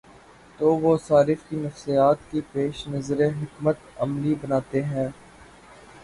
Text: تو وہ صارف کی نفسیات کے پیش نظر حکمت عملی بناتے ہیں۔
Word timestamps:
تو 0.59 0.75
وہ 0.75 0.95
صارف 0.97 1.43
کی 1.49 1.55
نفسیات 1.55 2.17
کے 2.31 2.41
پیش 2.51 2.87
نظر 2.87 3.21
حکمت 3.41 3.77
عملی 3.97 4.33
بناتے 4.41 4.83
ہیں۔ 4.83 5.07